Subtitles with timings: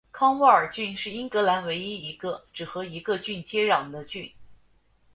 [0.11, 4.33] 康沃尔郡是英格兰唯一一个只和一个郡接壤的郡。